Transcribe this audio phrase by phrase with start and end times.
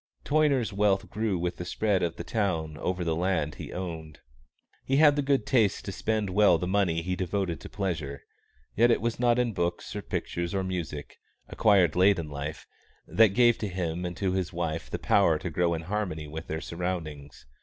[0.25, 4.19] Toyner's wealth grew with the spread of the town over the land he owned.
[4.83, 8.23] He had the good taste to spend well the money he devoted to pleasure;
[8.75, 11.17] yet it was not books or pictures or music,
[11.49, 12.65] acquired late in life,
[13.05, 16.47] that gave to him and to his wife the power to grow in harmony with
[16.47, 17.45] their surroundings.